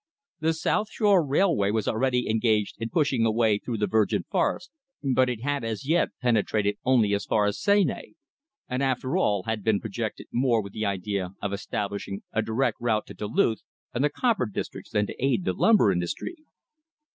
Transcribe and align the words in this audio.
The 0.39 0.53
South 0.53 0.89
Shore 0.89 1.23
Railroad 1.23 1.75
was 1.75 1.87
already 1.87 2.27
engaged 2.27 2.73
in 2.79 2.89
pushing 2.89 3.23
a 3.23 3.29
way 3.31 3.59
through 3.59 3.77
the 3.77 3.85
virgin 3.85 4.23
forest, 4.31 4.71
but 5.03 5.29
it 5.29 5.43
had 5.43 5.63
as 5.63 5.85
yet 5.87 6.09
penetrated 6.19 6.79
only 6.83 7.13
as 7.13 7.25
far 7.25 7.45
as 7.45 7.59
Seney; 7.59 8.15
and 8.67 8.81
after 8.81 9.15
all, 9.15 9.43
had 9.43 9.63
been 9.63 9.79
projected 9.79 10.25
more 10.31 10.59
with 10.63 10.73
the 10.73 10.87
idea 10.87 11.35
of 11.39 11.53
establishing 11.53 12.23
a 12.33 12.41
direct 12.41 12.77
route 12.81 13.05
to 13.05 13.13
Duluth 13.13 13.61
and 13.93 14.03
the 14.03 14.09
copper 14.09 14.47
districts 14.47 14.89
than 14.89 15.05
to 15.05 15.15
aid 15.23 15.45
the 15.45 15.53
lumber 15.53 15.91
industry. 15.91 16.35